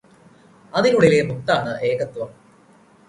[0.73, 2.31] അതിനുള്ളിലെ മുത്താണ് ഏകത്വം